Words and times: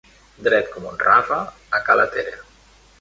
Dret 0.47 0.71
com 0.77 0.87
un 0.93 0.97
rave 1.03 1.37
a 1.81 1.83
ca 1.91 1.99
la 2.01 2.07
Tere. 2.17 2.37